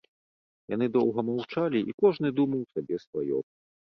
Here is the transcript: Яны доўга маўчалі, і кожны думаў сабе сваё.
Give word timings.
Яны 0.73 0.85
доўга 0.95 1.19
маўчалі, 1.27 1.79
і 1.91 1.95
кожны 2.01 2.31
думаў 2.39 2.65
сабе 2.79 2.99
сваё. 3.05 3.37